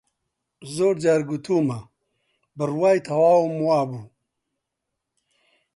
زۆر 0.75 0.95
جار 1.03 1.21
گوتوومە، 1.29 1.79
بڕوای 2.57 2.97
تەواوم 3.07 3.55
وا 3.65 3.79
بوو 3.89 4.03